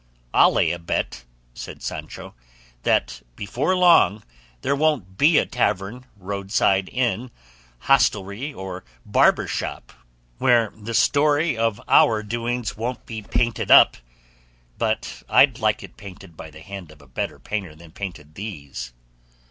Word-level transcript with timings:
"I'll 0.33 0.53
lay 0.53 0.71
a 0.71 0.79
bet," 0.79 1.25
said 1.53 1.83
Sancho, 1.83 2.33
"that 2.81 3.21
before 3.35 3.75
long 3.75 4.23
there 4.61 4.75
won't 4.75 5.15
be 5.15 5.37
a 5.37 5.45
tavern, 5.45 6.07
roadside 6.17 6.89
inn, 6.91 7.29
hostelry, 7.81 8.51
or 8.51 8.83
barber's 9.05 9.51
shop 9.51 9.93
where 10.39 10.71
the 10.75 10.95
story 10.95 11.55
of 11.55 11.79
our 11.87 12.23
doings 12.23 12.75
won't 12.75 13.05
be 13.05 13.21
painted 13.21 13.69
up; 13.69 13.95
but 14.79 15.21
I'd 15.29 15.59
like 15.59 15.83
it 15.83 15.97
painted 15.97 16.35
by 16.35 16.49
the 16.49 16.61
hand 16.61 16.89
of 16.89 16.99
a 17.03 17.07
better 17.07 17.37
painter 17.37 17.75
than 17.75 17.91
painted 17.91 18.33
these." 18.33 18.93